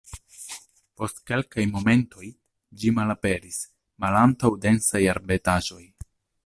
Post 1.01 1.19
kelkaj 1.31 1.65
momentoj 1.75 2.31
ĝi 2.81 2.95
malaperis 2.97 3.61
malantaŭ 4.07 4.53
densaj 4.67 5.05
arbetaĵoj. 5.17 5.83